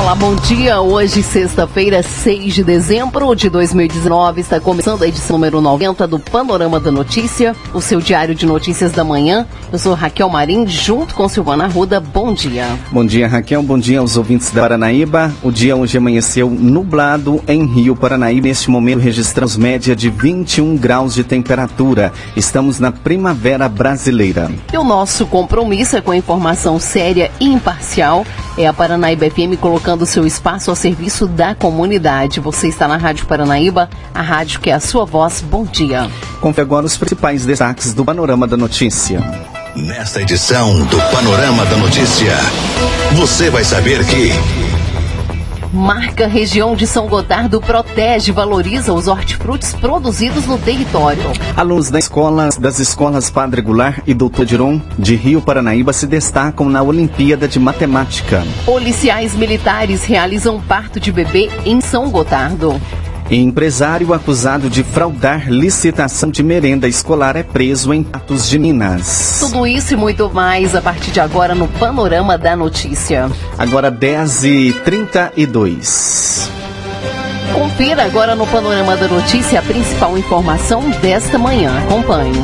[0.00, 0.80] Olá, bom dia.
[0.80, 6.80] Hoje, sexta-feira, 6 de dezembro de 2019, está começando a edição número 90 do Panorama
[6.80, 9.46] da Notícia, o seu diário de notícias da manhã.
[9.70, 12.00] Eu sou Raquel Marim, junto com Silvana Ruda.
[12.00, 12.66] Bom dia.
[12.90, 13.62] Bom dia, Raquel.
[13.62, 15.32] Bom dia aos ouvintes da Paranaíba.
[15.42, 18.48] O dia hoje amanheceu nublado em Rio Paranaíba.
[18.48, 22.10] Neste momento, registramos média de 21 graus de temperatura.
[22.34, 24.50] Estamos na primavera brasileira.
[24.72, 28.24] E o nosso compromisso é com informação séria e imparcial.
[28.58, 32.40] É a Paranaíba FM colocando seu espaço ao serviço da comunidade.
[32.40, 35.40] Você está na Rádio Paranaíba, a rádio que é a sua voz.
[35.40, 36.10] Bom dia.
[36.40, 39.20] Confere agora os principais destaques do Panorama da Notícia.
[39.76, 42.36] Nesta edição do Panorama da Notícia,
[43.12, 44.69] você vai saber que.
[45.72, 51.22] Marca região de São Gotardo protege e valoriza os hortifrutis produzidos no território.
[51.56, 56.68] Alunos das escolas, das escolas Padre Goulart e Doutor Diron de Rio Paranaíba se destacam
[56.68, 58.44] na Olimpíada de Matemática.
[58.64, 62.80] Policiais militares realizam parto de bebê em São Gotardo.
[63.30, 69.36] Empresário acusado de fraudar licitação de merenda escolar é preso em Patos de Minas.
[69.38, 73.30] Tudo isso e muito mais a partir de agora no Panorama da Notícia.
[73.56, 76.50] Agora 10h32.
[77.54, 81.72] Confira agora no Panorama da Notícia a principal informação desta manhã.
[81.86, 82.42] Acompanhe.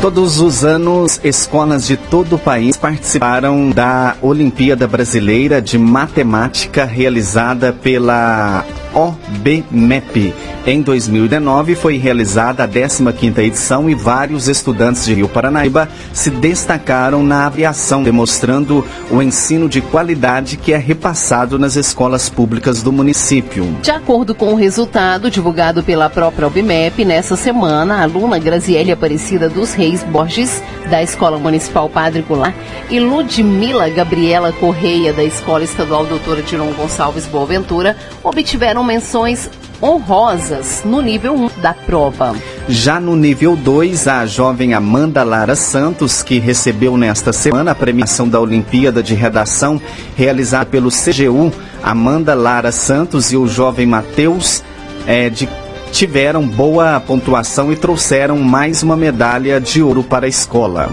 [0.00, 7.70] Todos os anos, escolas de todo o país participaram da Olimpíada Brasileira de Matemática realizada
[7.70, 8.64] pela
[8.94, 10.32] OBMEP.
[10.66, 17.22] Em 2019 foi realizada a 15ª edição e vários estudantes de Rio Paranaíba se destacaram
[17.22, 23.76] na aviação, demonstrando o ensino de qualidade que é repassado nas escolas públicas do município.
[23.82, 29.48] De acordo com o resultado divulgado pela própria OBMEP, nessa semana, a aluna Graziele Aparecida
[29.48, 32.54] dos Reis Borges, da Escola Municipal Padre Goulart,
[32.88, 39.50] e Ludmila Gabriela Correia, da Escola Estadual Doutora Diron Gonçalves Boaventura, obtiveram menções
[39.82, 42.34] honrosas no nível 1 da prova.
[42.68, 48.28] Já no nível 2, a jovem Amanda Lara Santos, que recebeu nesta semana a premiação
[48.28, 49.80] da Olimpíada de Redação
[50.16, 51.52] realizada pelo CGU,
[51.82, 54.62] Amanda Lara Santos e o jovem Matheus
[55.06, 55.48] é, de
[55.92, 60.90] tiveram boa pontuação e trouxeram mais uma medalha de ouro para a escola.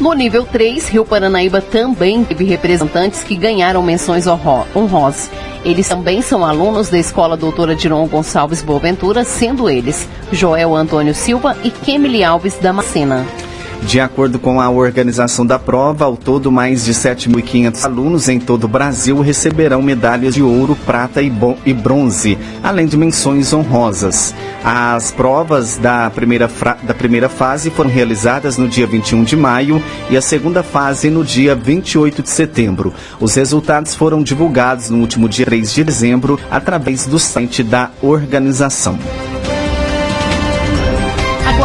[0.00, 5.30] No nível 3, Rio Paranaíba também teve representantes que ganharam menções honrosas.
[5.62, 11.54] Eles também são alunos da Escola Doutora Diron Gonçalves Boaventura, sendo eles Joel Antônio Silva
[11.62, 13.26] e Kemily Alves Damascena.
[13.82, 18.64] De acordo com a organização da prova, ao todo mais de 7.500 alunos em todo
[18.64, 21.30] o Brasil receberão medalhas de ouro, prata e,
[21.72, 24.34] bronze, além de menções honrosas.
[24.62, 26.48] As provas da primeira,
[26.82, 31.24] da primeira fase foram realizadas no dia 21 de maio e a segunda fase no
[31.24, 32.92] dia 28 de setembro.
[33.18, 38.98] Os resultados foram divulgados no último dia 3 de dezembro através do site da organização.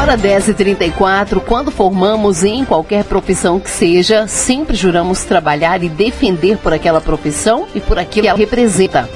[0.06, 6.72] Agora 10h34, quando formamos em qualquer profissão que seja, sempre juramos trabalhar e defender por
[6.72, 9.10] aquela profissão e por aquilo que ela representa.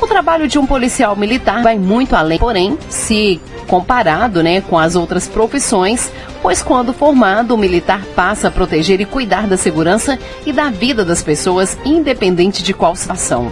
[0.00, 4.94] O trabalho de um policial militar vai muito além, porém, se comparado né, com as
[4.94, 10.52] outras profissões, pois quando formado, o militar passa a proteger e cuidar da segurança e
[10.52, 13.50] da vida das pessoas, independente de qual situação.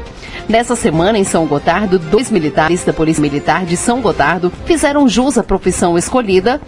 [0.49, 5.39] Nessa semana, em São Gotardo, dois militares da Polícia Militar de São Gotardo fizeram jus
[5.39, 6.61] à profissão escolhida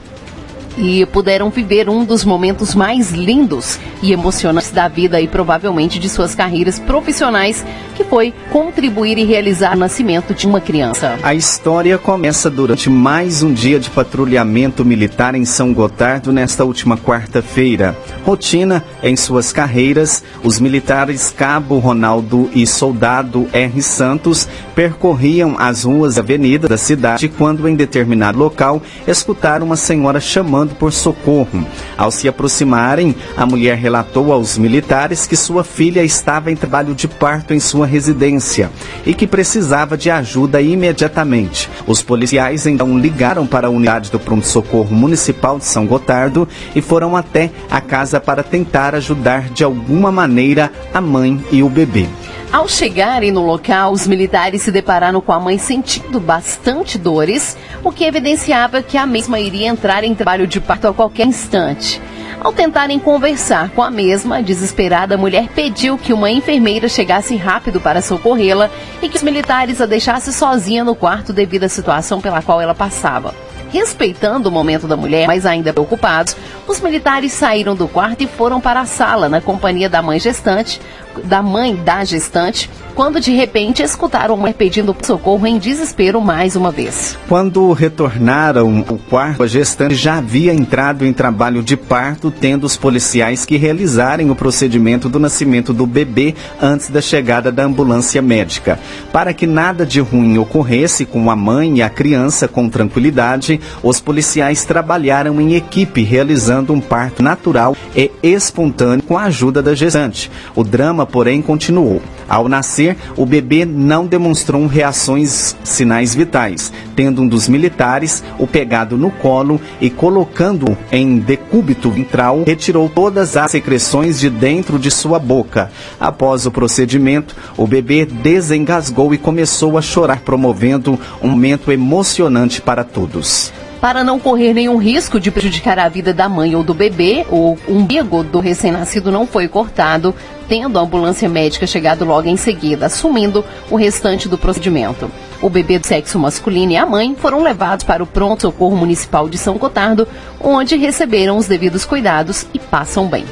[0.76, 6.08] e puderam viver um dos momentos mais lindos e emocionantes da vida e provavelmente de
[6.08, 7.64] suas carreiras profissionais,
[7.94, 11.18] que foi contribuir e realizar o nascimento de uma criança.
[11.22, 16.96] A história começa durante mais um dia de patrulhamento militar em São Gotardo nesta última
[16.96, 17.96] quarta-feira.
[18.24, 23.82] Rotina em suas carreiras, os militares Cabo Ronaldo e Soldado R.
[23.82, 30.20] Santos percorriam as ruas e avenidas da cidade quando em determinado local escutaram uma senhora
[30.20, 31.66] chamando chamando por socorro.
[31.96, 37.06] Ao se aproximarem, a mulher relatou aos militares que sua filha estava em trabalho de
[37.06, 38.70] parto em sua residência
[39.04, 41.70] e que precisava de ajuda imediatamente.
[41.86, 47.16] Os policiais então ligaram para a unidade do pronto-socorro municipal de São Gotardo e foram
[47.16, 52.08] até a casa para tentar ajudar de alguma maneira a mãe e o bebê.
[52.56, 57.54] Ao chegarem no local, os militares se depararam com a mãe sentindo bastante dores,
[57.84, 62.00] o que evidenciava que a mesma iria entrar em trabalho de parto a qualquer instante.
[62.40, 67.78] Ao tentarem conversar com a mesma, a desesperada mulher pediu que uma enfermeira chegasse rápido
[67.78, 68.70] para socorrê-la
[69.02, 72.74] e que os militares a deixassem sozinha no quarto devido à situação pela qual ela
[72.74, 73.34] passava.
[73.70, 76.34] Respeitando o momento da mulher, mas ainda preocupados,
[76.66, 80.80] os militares saíram do quarto e foram para a sala na companhia da mãe gestante,
[81.24, 86.56] da mãe da gestante, quando de repente escutaram a mulher pedindo socorro em desespero mais
[86.56, 87.16] uma vez.
[87.28, 92.76] Quando retornaram o quarto, a gestante já havia entrado em trabalho de parto, tendo os
[92.76, 98.78] policiais que realizarem o procedimento do nascimento do bebê antes da chegada da ambulância médica.
[99.12, 104.00] Para que nada de ruim ocorresse com a mãe e a criança com tranquilidade, os
[104.00, 110.30] policiais trabalharam em equipe, realizando um parto natural e espontâneo com a ajuda da gestante.
[110.54, 112.02] O drama, porém, continuou.
[112.28, 118.96] Ao nascer, o bebê não demonstrou reações sinais vitais, tendo um dos militares o pegado
[118.96, 125.18] no colo e colocando em decúbito ventral, retirou todas as secreções de dentro de sua
[125.18, 125.70] boca.
[126.00, 132.82] Após o procedimento, o bebê desengasgou e começou a chorar, promovendo um momento emocionante para
[132.82, 133.52] todos.
[133.80, 137.56] Para não correr nenhum risco de prejudicar a vida da mãe ou do bebê, o
[137.68, 140.14] umbigo do recém-nascido não foi cortado,
[140.48, 145.10] tendo a ambulância médica chegado logo em seguida, assumindo o restante do procedimento.
[145.42, 149.36] O bebê do sexo masculino e a mãe foram levados para o pronto-socorro municipal de
[149.36, 150.08] São Gotardo,
[150.40, 153.24] onde receberam os devidos cuidados e passam bem.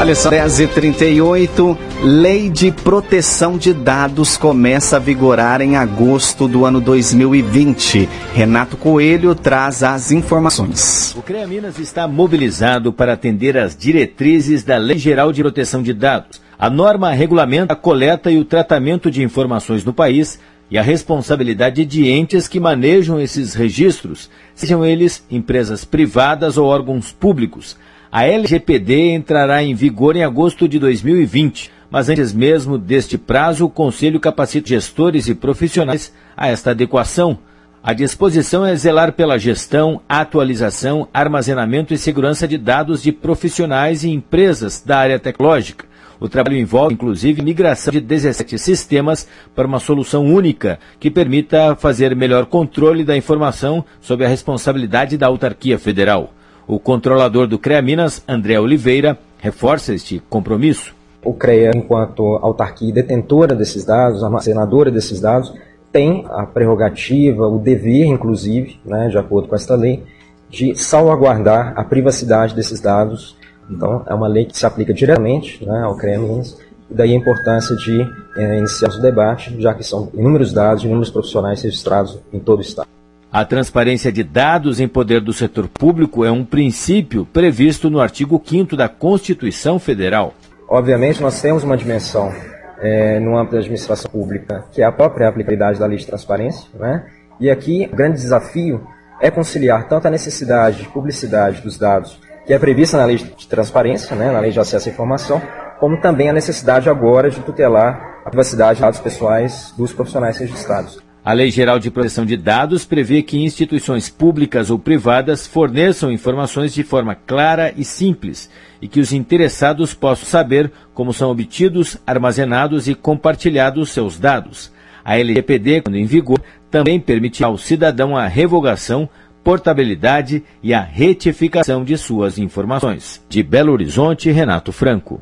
[0.00, 6.80] Olha só, 10h38, Lei de Proteção de Dados começa a vigorar em agosto do ano
[6.80, 8.08] 2020.
[8.34, 11.14] Renato Coelho traz as informações.
[11.16, 15.92] O CREA Minas está mobilizado para atender às diretrizes da Lei Geral de Proteção de
[15.92, 16.40] Dados.
[16.58, 20.38] A norma regulamenta a coleta e o tratamento de informações no país
[20.72, 27.12] e a responsabilidade de entes que manejam esses registros, sejam eles empresas privadas ou órgãos
[27.12, 27.76] públicos.
[28.14, 33.70] A LGPD entrará em vigor em agosto de 2020, mas antes mesmo deste prazo, o
[33.70, 37.38] Conselho capacita gestores e profissionais a esta adequação.
[37.82, 44.10] A disposição é zelar pela gestão, atualização, armazenamento e segurança de dados de profissionais e
[44.10, 45.86] empresas da área tecnológica.
[46.20, 52.14] O trabalho envolve, inclusive, migração de 17 sistemas para uma solução única que permita fazer
[52.14, 56.34] melhor controle da informação sob a responsabilidade da autarquia federal.
[56.72, 60.94] O controlador do CREA Minas, André Oliveira, reforça este compromisso.
[61.22, 65.52] O CREA, enquanto autarquia detentora desses dados, armazenadora desses dados,
[65.92, 70.02] tem a prerrogativa, o dever, inclusive, né, de acordo com esta lei,
[70.48, 73.36] de salvaguardar a privacidade desses dados.
[73.70, 76.58] Então, é uma lei que se aplica diretamente né, ao CREA Minas,
[76.90, 78.00] e daí a importância de
[78.34, 82.62] é, iniciar o debate, já que são inúmeros dados, inúmeros profissionais registrados em todo o
[82.62, 82.88] Estado.
[83.32, 88.38] A transparência de dados em poder do setor público é um princípio previsto no artigo
[88.44, 90.34] 5 da Constituição Federal.
[90.68, 92.30] Obviamente, nós temos uma dimensão
[92.78, 96.68] é, no âmbito da administração pública, que é a própria aplicabilidade da lei de transparência,
[96.78, 97.06] né?
[97.40, 98.86] e aqui o grande desafio
[99.18, 103.48] é conciliar tanto a necessidade de publicidade dos dados, que é prevista na lei de
[103.48, 104.30] transparência, né?
[104.30, 105.40] na lei de acesso à informação,
[105.80, 111.00] como também a necessidade agora de tutelar a privacidade de dados pessoais dos profissionais registrados.
[111.24, 116.74] A Lei Geral de Proteção de Dados prevê que instituições públicas ou privadas forneçam informações
[116.74, 118.50] de forma clara e simples
[118.80, 124.72] e que os interessados possam saber como são obtidos, armazenados e compartilhados seus dados.
[125.04, 129.08] A LGPD, quando em vigor, também permitirá ao cidadão a revogação,
[129.44, 133.24] portabilidade e a retificação de suas informações.
[133.28, 135.20] De Belo Horizonte, Renato Franco.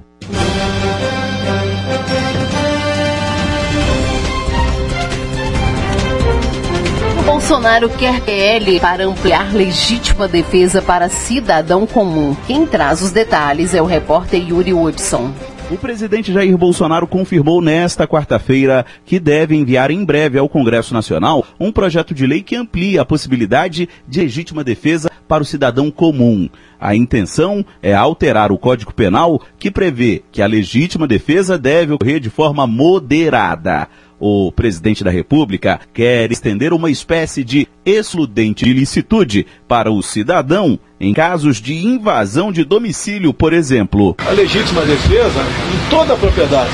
[7.22, 12.34] Bolsonaro quer PL para ampliar legítima defesa para cidadão comum.
[12.46, 15.32] Quem traz os detalhes é o repórter Yuri Woodson.
[15.70, 21.44] O presidente Jair Bolsonaro confirmou nesta quarta-feira que deve enviar em breve ao Congresso Nacional
[21.60, 26.48] um projeto de lei que amplia a possibilidade de legítima defesa para o cidadão comum.
[26.80, 32.18] A intenção é alterar o Código Penal que prevê que a legítima defesa deve ocorrer
[32.18, 33.86] de forma moderada
[34.20, 40.78] o presidente da República quer estender uma espécie de excludente de licitude para o cidadão
[41.00, 44.14] em casos de invasão de domicílio, por exemplo.
[44.18, 46.70] A legítima defesa em toda a propriedade.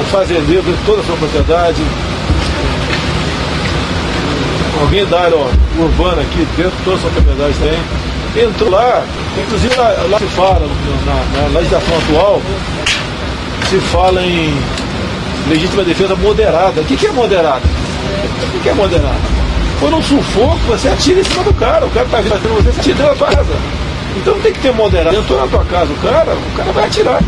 [0.00, 1.82] O fazendeiro em toda a sua propriedade.
[4.80, 5.36] Alguém da área
[5.78, 8.44] urbana aqui dentro, toda a sua propriedade tem.
[8.44, 9.04] Entrou lá,
[9.44, 10.66] inclusive lá, lá se fala,
[11.04, 12.42] na, na legislação atual,
[13.68, 14.54] se fala em
[15.48, 16.80] legítima defesa moderada.
[16.80, 17.62] O que, que é moderada?
[18.54, 19.20] O que, é moderada?
[19.78, 21.86] Quando um sufoco, você atira em cima do cara.
[21.86, 23.80] O cara está vindo você, você atira na casa.
[24.16, 25.16] Então tem que ter moderado.
[25.16, 27.20] Entrou na tua casa o cara, o cara vai atirar.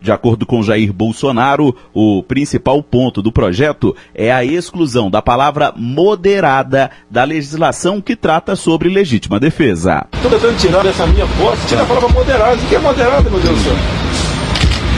[0.00, 5.72] De acordo com Jair Bolsonaro, o principal ponto do projeto é a exclusão da palavra
[5.76, 10.06] moderada da legislação que trata sobre legítima defesa.
[10.14, 12.56] Estou tentando tirar dessa minha posse, tira a palavra moderada.
[12.56, 14.07] O que é moderada, meu Deus do céu?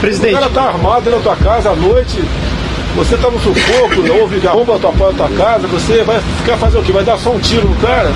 [0.00, 0.34] Presidente.
[0.34, 2.16] O cara tá armado na tua casa à noite,
[2.96, 6.56] você tá no sufoco, houve arromba a tua porta da tua casa, você vai ficar
[6.56, 6.90] fazer o quê?
[6.90, 8.10] Vai dar só um tiro no cara?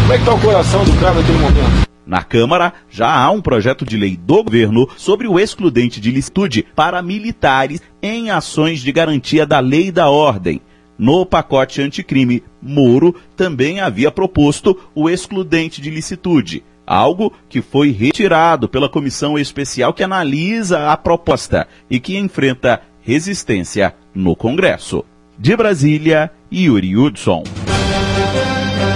[0.00, 1.90] Como é que tá o coração do cara naquele momento?
[2.06, 6.66] Na Câmara, já há um projeto de lei do governo sobre o excludente de licitude
[6.74, 10.62] para militares em ações de garantia da lei e da ordem.
[10.98, 18.68] No pacote anticrime, Moro também havia proposto o excludente de licitude, algo que foi retirado
[18.68, 25.04] pela comissão especial que analisa a proposta e que enfrenta resistência no Congresso.
[25.38, 27.44] De Brasília, Yuri Hudson.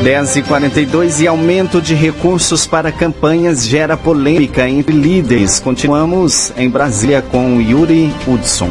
[0.02, 5.60] 10 e 42 e aumento de recursos para campanhas gera polêmica entre líderes.
[5.60, 8.70] Continuamos em Brasília com Yuri Hudson.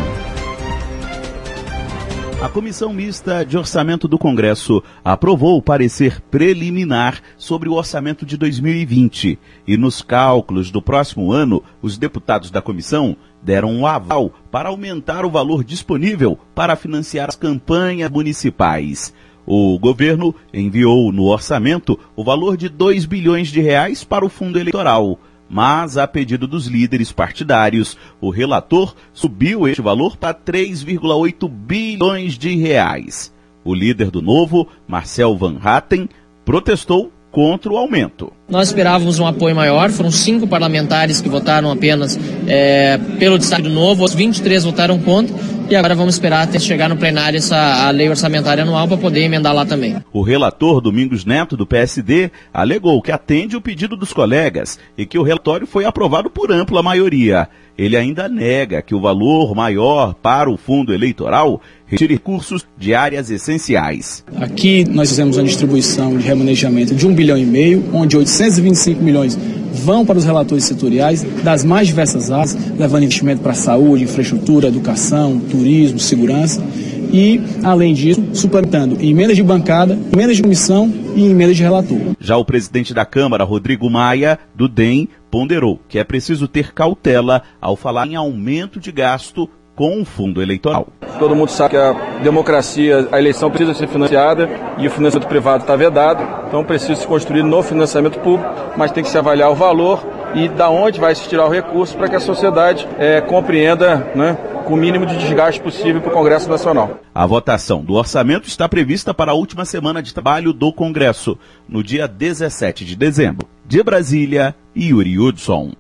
[2.44, 8.36] A Comissão Mista de Orçamento do Congresso aprovou o parecer preliminar sobre o orçamento de
[8.36, 14.68] 2020 e nos cálculos do próximo ano, os deputados da comissão deram um aval para
[14.68, 19.14] aumentar o valor disponível para financiar as campanhas municipais.
[19.46, 24.60] O governo enviou no orçamento o valor de 2 bilhões de reais para o fundo
[24.60, 25.18] eleitoral.
[25.54, 32.56] Mas, a pedido dos líderes partidários, o relator subiu este valor para 3,8 bilhões de
[32.56, 33.32] reais.
[33.64, 36.10] O líder do Novo, Marcel Van Hatten,
[36.44, 38.32] protestou contra o aumento.
[38.48, 43.72] Nós esperávamos um apoio maior, foram cinco parlamentares que votaram apenas é, pelo destaque do
[43.72, 45.36] novo, os 23 votaram contra,
[45.68, 49.22] e agora vamos esperar até chegar no plenário essa a lei orçamentária anual para poder
[49.22, 49.96] emendar lá também.
[50.14, 55.18] O relator Domingos Neto, do PSD, alegou que atende o pedido dos colegas e que
[55.18, 57.50] o relatório foi aprovado por ampla maioria.
[57.76, 61.60] Ele ainda nega que o valor maior para o fundo eleitoral
[61.94, 64.24] retire recursos de áreas essenciais.
[64.38, 69.38] Aqui nós fizemos uma distribuição de remanejamento de um bilhão e meio, onde 825 milhões
[69.74, 75.40] vão para os relatores setoriais das mais diversas áreas, levando investimento para saúde, infraestrutura, educação,
[75.40, 76.64] turismo, segurança.
[77.12, 82.00] E, além disso, suplementando emendas de bancada, emendas de comissão e emendas de relator.
[82.20, 87.44] Já o presidente da Câmara, Rodrigo Maia, do DEM, ponderou que é preciso ter cautela
[87.62, 90.88] ao falar em aumento de gasto com o fundo eleitoral.
[91.20, 95.64] Todo mundo sabe que a democracia, a eleição precisa ser financiada e o financiamento privado
[95.64, 99.56] está vedado, então precisa se construir no financiamento público, mas tem que se avaliar o
[99.56, 100.04] valor
[100.36, 104.38] e da onde vai se tirar o recurso para que a sociedade é, compreenda né,
[104.66, 107.00] com o mínimo de desgaste possível para o Congresso Nacional.
[107.14, 111.38] A votação do orçamento está prevista para a última semana de trabalho do Congresso,
[111.68, 113.48] no dia 17 de dezembro.
[113.66, 115.74] De Brasília, Yuri Hudson.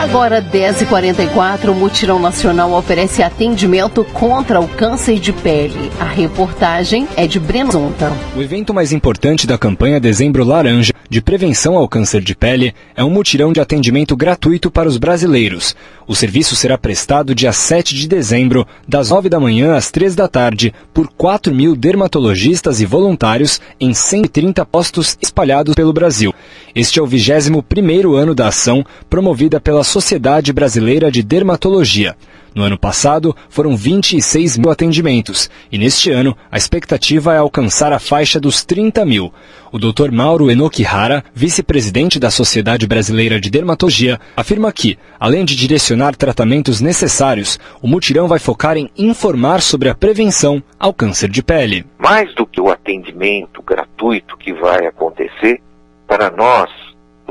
[0.00, 5.92] Agora, 10h44, o Mutirão Nacional oferece atendimento contra o câncer de pele.
[6.00, 8.10] A reportagem é de Breno Zonta.
[8.34, 13.04] O evento mais importante da campanha Dezembro Laranja, de prevenção ao câncer de pele, é
[13.04, 15.76] um mutirão de atendimento gratuito para os brasileiros.
[16.06, 20.26] O serviço será prestado dia 7 de dezembro, das 9 da manhã às 3 da
[20.26, 26.34] tarde, por 4 mil dermatologistas e voluntários em 130 postos espalhados pelo Brasil.
[26.74, 32.16] Este é o 21º ano da ação, promovida pela Sociedade Brasileira de Dermatologia.
[32.54, 37.98] No ano passado, foram 26 mil atendimentos, e neste ano, a expectativa é alcançar a
[37.98, 39.34] faixa dos 30 mil.
[39.72, 40.12] O Dr.
[40.12, 47.58] Mauro Enokihara, vice-presidente da Sociedade Brasileira de Dermatologia, afirma que, além de direcionar tratamentos necessários,
[47.82, 51.84] o mutirão vai focar em informar sobre a prevenção ao câncer de pele.
[51.98, 55.60] Mais do que o atendimento gratuito que vai acontecer,
[56.06, 56.70] para nós,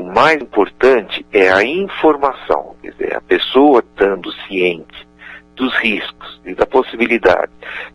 [0.00, 5.10] o mais importante é a informação, quer dizer, a pessoa estando ciente
[5.54, 7.52] dos riscos e da possibilidade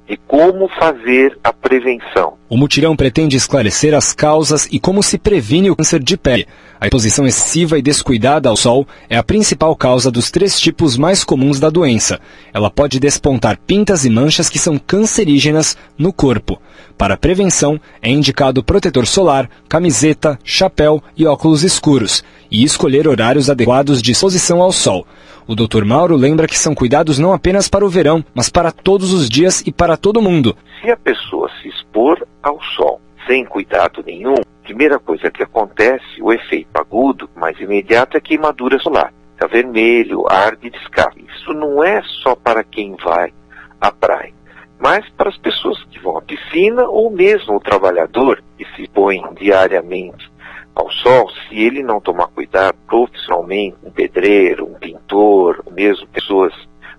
[0.08, 2.36] de como fazer a prevenção.
[2.48, 6.48] O mutirão pretende esclarecer as causas e como se previne o câncer de pele.
[6.80, 11.24] A exposição excessiva e descuidada ao sol é a principal causa dos três tipos mais
[11.24, 12.20] comuns da doença.
[12.54, 16.62] Ela pode despontar pintas e manchas que são cancerígenas no corpo.
[16.98, 24.02] Para prevenção, é indicado protetor solar, camiseta, chapéu e óculos escuros, e escolher horários adequados
[24.02, 25.06] de exposição ao sol.
[25.48, 25.84] O Dr.
[25.84, 29.62] Mauro lembra que são cuidados não apenas para o verão, mas para todos os dias
[29.66, 30.56] e para todo mundo.
[30.82, 36.22] Se a pessoa se expor ao sol sem cuidado nenhum, a primeira coisa que acontece,
[36.22, 39.14] o efeito agudo, mais imediato, é queimadura solar.
[39.34, 41.22] Fica vermelho, arde e descarga.
[41.36, 43.34] Isso não é só para quem vai
[43.82, 44.34] à praia,
[44.80, 49.22] mas para as pessoas que vão à piscina ou mesmo o trabalhador que se põe
[49.40, 50.30] diariamente
[50.76, 56.54] ao sol, se ele não tomar cuidado profissionalmente, um pedreiro, um pintor, mesmo pessoas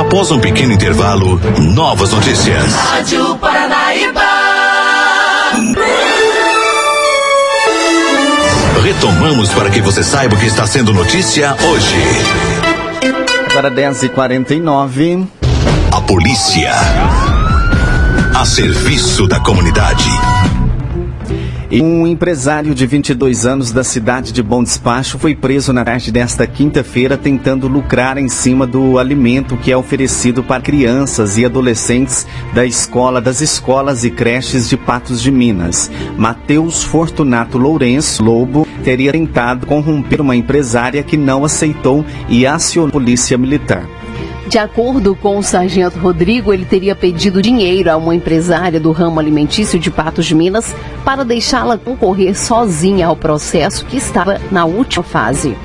[0.00, 2.72] Após um pequeno intervalo, novas notícias.
[2.74, 4.22] Rádio Paranaíba.
[8.82, 12.00] Retomamos para que você saiba o que está sendo notícia hoje.
[13.50, 15.28] Agora 10h49.
[15.94, 16.72] A polícia.
[18.34, 20.08] A serviço da comunidade.
[21.80, 26.46] Um empresário de 22 anos da cidade de Bom Despacho foi preso na tarde desta
[26.46, 32.66] quinta-feira tentando lucrar em cima do alimento que é oferecido para crianças e adolescentes da
[32.66, 35.90] escola das escolas e creches de Patos de Minas.
[36.18, 42.92] Mateus Fortunato Lourenço Lobo teria tentado corromper uma empresária que não aceitou e acionou a
[42.92, 43.88] polícia militar.
[44.52, 49.18] De acordo com o sargento Rodrigo, ele teria pedido dinheiro a uma empresária do ramo
[49.18, 55.02] alimentício de Patos de Minas para deixá-la concorrer sozinha ao processo que estava na última
[55.02, 55.56] fase.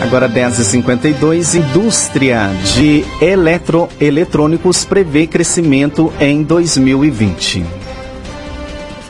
[0.00, 7.75] Agora 10h52, indústria de eletroeletrônicos prevê crescimento em 2020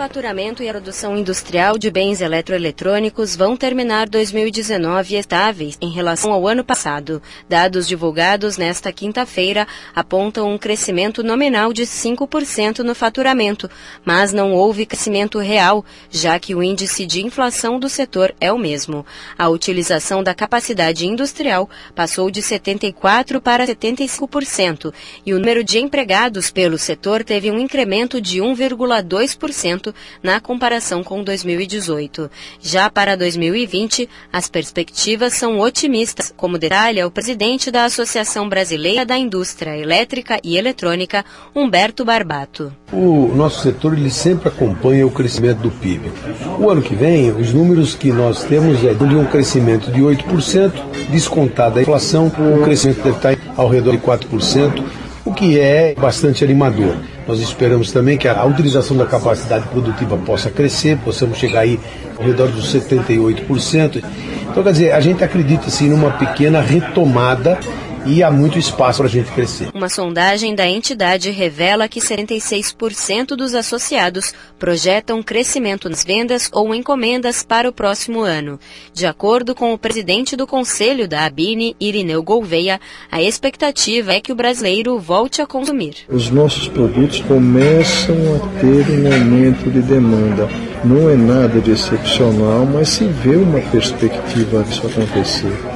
[0.06, 6.46] faturamento e a produção industrial de bens eletroeletrônicos vão terminar 2019 estáveis em relação ao
[6.46, 7.20] ano passado.
[7.48, 13.68] Dados divulgados nesta quinta-feira apontam um crescimento nominal de 5% no faturamento,
[14.04, 18.58] mas não houve crescimento real, já que o índice de inflação do setor é o
[18.58, 19.04] mesmo.
[19.36, 26.48] A utilização da capacidade industrial passou de 74% para 75% e o número de empregados
[26.48, 32.30] pelo setor teve um incremento de 1,2% na comparação com 2018.
[32.60, 39.16] Já para 2020, as perspectivas são otimistas, como detalha o presidente da Associação Brasileira da
[39.16, 42.72] Indústria Elétrica e Eletrônica, Humberto Barbato.
[42.92, 46.10] O nosso setor ele sempre acompanha o crescimento do PIB.
[46.58, 50.72] O ano que vem, os números que nós temos é de um crescimento de 8%,
[51.10, 54.84] descontada a inflação, o crescimento deve estar ao redor de 4%,
[55.24, 56.96] o que é bastante animador.
[57.26, 61.78] Nós esperamos também que a utilização da capacidade produtiva possa crescer, possamos chegar aí
[62.16, 64.02] ao redor dos 78%.
[64.48, 67.58] Então, quer dizer, a gente acredita sim numa pequena retomada
[68.06, 69.68] e há muito espaço para a gente crescer.
[69.74, 77.42] Uma sondagem da entidade revela que 76% dos associados projetam crescimento nas vendas ou encomendas
[77.42, 78.58] para o próximo ano.
[78.92, 84.32] De acordo com o presidente do conselho da Abine, Irineu Gouveia, a expectativa é que
[84.32, 85.96] o brasileiro volte a consumir.
[86.08, 90.48] Os nossos produtos começam a ter um aumento de demanda.
[90.84, 95.75] Não é nada de excepcional, mas se vê uma perspectiva disso acontecer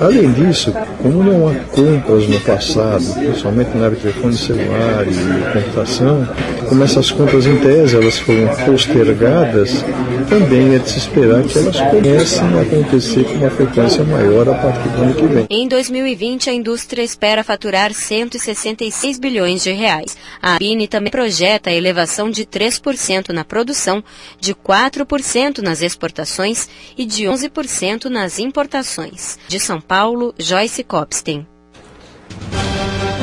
[0.00, 5.52] Além disso, como não há compras no passado, principalmente na área de telefone celular e
[5.52, 6.28] computação,
[6.68, 9.84] como essas compras em tese elas foram postergadas,
[10.28, 14.54] também é de se esperar que elas comecem a acontecer com uma frequência maior a
[14.54, 15.46] partir do ano que vem.
[15.48, 20.16] Em 2020, a indústria espera faturar 166 bilhões de reais.
[20.42, 24.02] A ABINE também projeta a elevação de 3% na produção,
[24.38, 29.38] de 4% nas exportações e de 11% nas importações.
[29.48, 31.46] De São Paulo, Joyce Copstein.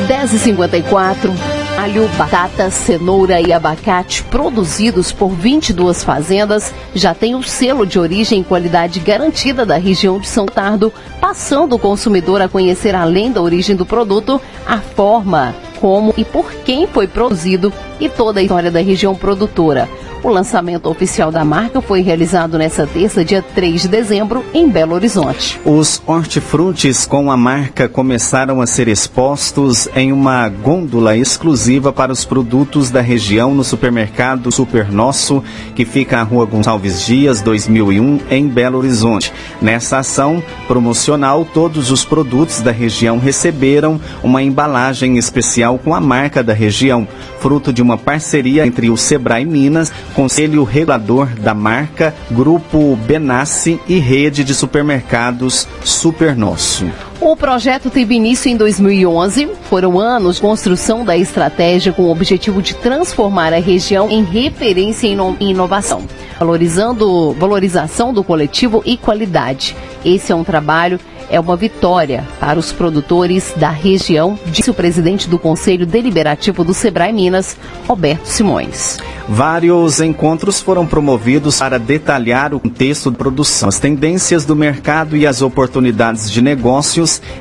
[0.08, 1.30] 10h54.
[1.78, 8.40] Alho, batata, cenoura e abacate produzidos por 22 fazendas já têm o selo de origem
[8.40, 13.42] e qualidade garantida da região de São Tardo, passando o consumidor a conhecer além da
[13.42, 18.72] origem do produto, a forma, como e por quem foi produzido e toda a história
[18.72, 19.90] da região produtora.
[20.24, 24.96] O lançamento oficial da marca foi realizado nesta terça, dia 3 de dezembro, em Belo
[24.96, 25.60] Horizonte.
[25.66, 32.24] Os hortifrutis com a marca começaram a ser expostos em uma gôndola exclusiva para os
[32.24, 35.44] produtos da região no supermercado Super Nosso,
[35.76, 39.34] que fica na rua Gonçalves Dias, 2001, em Belo Horizonte.
[39.62, 46.42] Nessa ação promocional, todos os produtos da região receberam uma embalagem especial com a marca
[46.42, 47.06] da região,
[47.42, 54.00] fruto de uma parceria entre o Sebrae Minas, Conselho Regulador da Marca, Grupo Benassi e
[54.00, 56.86] Rede de Supermercados Super Nosso.
[57.20, 59.50] O projeto teve início em 2011.
[59.70, 65.08] Foram anos de construção da estratégia com o objetivo de transformar a região em referência
[65.08, 66.04] em inovação,
[66.38, 69.76] valorizando valorização do coletivo e qualidade.
[70.04, 71.00] Esse é um trabalho
[71.30, 76.74] é uma vitória para os produtores da região, disse o presidente do Conselho Deliberativo do
[76.74, 79.00] Sebrae Minas, Roberto Simões.
[79.28, 85.26] Vários encontros foram promovidos para detalhar o contexto de produção, as tendências do mercado e
[85.26, 86.42] as oportunidades de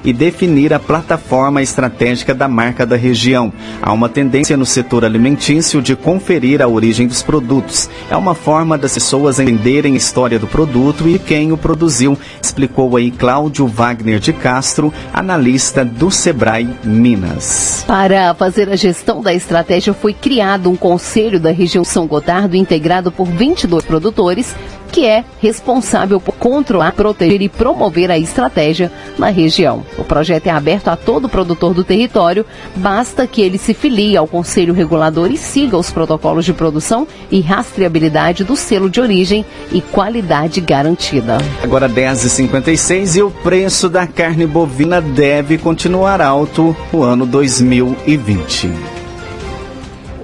[0.05, 3.53] e definir a plataforma estratégica da marca da região.
[3.83, 7.91] Há uma tendência no setor alimentício de conferir a origem dos produtos.
[8.11, 12.97] É uma forma das pessoas entenderem a história do produto e quem o produziu, explicou
[12.97, 17.85] aí Cláudio Wagner de Castro, analista do Sebrae Minas.
[17.87, 22.57] Para fazer a gestão da estratégia foi criado um conselho da região região São Gotardo,
[22.57, 24.55] integrado por 22 produtores,
[24.93, 29.83] que é responsável por controlar, proteger e promover a estratégia na região.
[29.97, 32.45] O projeto é aberto a todo produtor do território,
[32.77, 37.41] basta que ele se filie ao Conselho Regulador e siga os protocolos de produção e
[37.41, 41.39] rastreabilidade do selo de origem e qualidade garantida.
[41.63, 48.92] Agora 10h56 e o preço da carne bovina deve continuar alto no ano 2020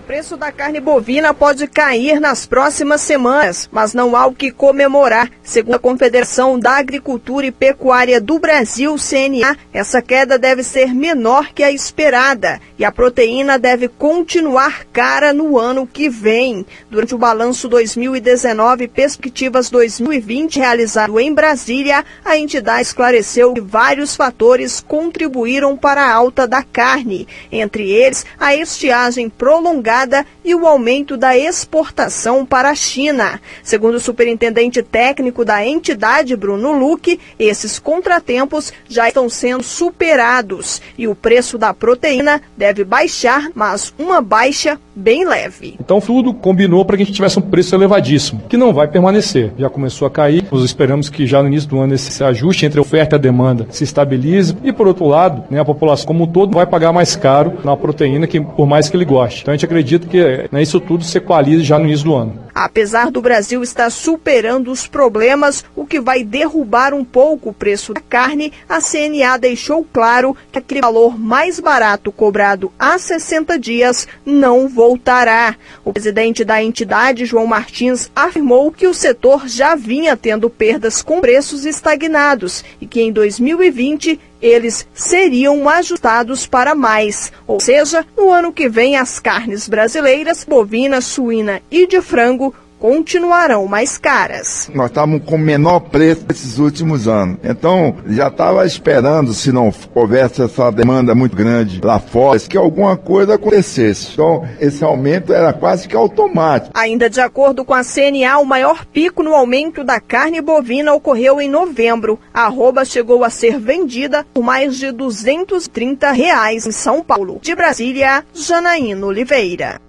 [0.09, 5.31] preço da carne bovina pode cair nas próximas semanas, mas não há o que comemorar.
[5.43, 11.53] Segundo a Confederação da Agricultura e Pecuária do Brasil, CNA, essa queda deve ser menor
[11.53, 16.65] que a esperada e a proteína deve continuar cara no ano que vem.
[16.91, 24.81] Durante o balanço 2019 Perspectivas 2020 realizado em Brasília, a entidade esclareceu que vários fatores
[24.81, 29.98] contribuíram para a alta da carne, entre eles a estiagem prolongada
[30.45, 33.41] e o aumento da exportação para a China.
[33.63, 41.09] Segundo o superintendente técnico da entidade, Bruno Luque, esses contratempos já estão sendo superados e
[41.09, 45.77] o preço da proteína deve baixar, mas uma baixa bem leve.
[45.81, 49.53] Então tudo combinou para que a gente tivesse um preço elevadíssimo, que não vai permanecer.
[49.59, 52.79] Já começou a cair, nós esperamos que já no início do ano esse ajuste entre
[52.79, 56.25] a oferta e a demanda se estabilize e por outro lado, né, a população como
[56.25, 59.43] um todo vai pagar mais caro na proteína que por mais que ele goste.
[59.43, 62.15] Então a gente acredita acredito que né, isso tudo se equalize já no início do
[62.15, 62.49] ano.
[62.55, 67.95] Apesar do Brasil estar superando os problemas, o que vai derrubar um pouco o preço
[67.95, 74.07] da carne, a CNA deixou claro que aquele valor mais barato cobrado há 60 dias
[74.27, 75.57] não voltará.
[75.85, 81.21] O presidente da entidade, João Martins, afirmou que o setor já vinha tendo perdas com
[81.21, 88.53] preços estagnados e que em 2020 eles seriam ajustados para mais, ou seja, no ano
[88.53, 94.71] que vem as carnes brasileiras, bovina, suína e de frango continuarão mais caras.
[94.75, 97.39] Nós estávamos com menor preço nesses últimos anos.
[97.43, 102.97] Então, já estava esperando, se não houvesse essa demanda muito grande lá fora, que alguma
[102.97, 104.11] coisa acontecesse.
[104.13, 106.73] Então, esse aumento era quase que automático.
[106.79, 111.41] Ainda de acordo com a CNA, o maior pico no aumento da carne bovina ocorreu
[111.41, 112.19] em novembro.
[112.33, 117.39] A arroba chegou a ser vendida por mais de 230 reais em São Paulo.
[117.43, 119.81] De Brasília, Janaína Oliveira.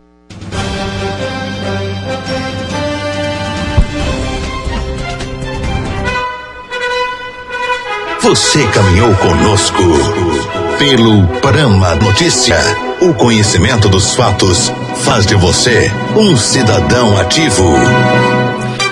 [8.29, 9.81] Você caminhou conosco
[10.77, 12.57] pelo Prama Notícia.
[13.01, 17.73] O conhecimento dos fatos faz de você um cidadão ativo.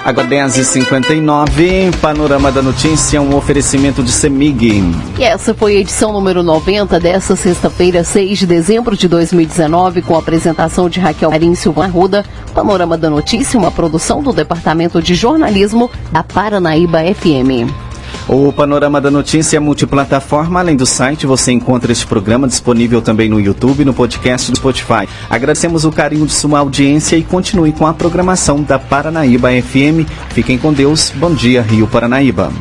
[0.04, 4.84] Agora 10h59, Panorama da Notícia, um oferecimento de Semig.
[5.20, 10.16] E essa foi a edição número 90 desta sexta-feira, 6 de dezembro de 2019, com
[10.16, 12.26] a apresentação de Raquel Marim Silva Arruda.
[12.56, 17.87] Panorama da Notícia, uma produção do Departamento de Jornalismo da Paranaíba FM.
[18.30, 20.60] O Panorama da Notícia é multiplataforma.
[20.60, 24.58] Além do site, você encontra este programa disponível também no YouTube e no podcast do
[24.58, 25.08] Spotify.
[25.30, 30.06] Agradecemos o carinho de sua audiência e continue com a programação da Paranaíba FM.
[30.32, 31.14] Fiquem com Deus.
[31.16, 32.52] Bom dia, Rio Paranaíba.